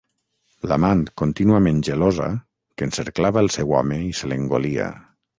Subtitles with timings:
[0.69, 2.29] L'amant contínuament gelosa
[2.81, 4.89] que encerclava el seu home i se l'engolia.